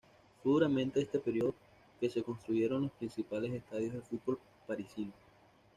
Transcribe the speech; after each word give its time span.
Fue 0.41 0.53
durante 0.53 0.99
este 0.99 1.19
período 1.19 1.53
que 1.99 2.09
se 2.09 2.23
construyeron 2.23 2.81
los 2.81 2.91
principales 2.93 3.53
estadios 3.53 3.93
de 3.93 4.01
fútbol 4.01 4.39
parisinos. 4.65 5.13